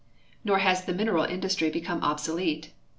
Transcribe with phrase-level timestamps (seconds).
[0.43, 2.71] Nor has the mineral industry become obsolete.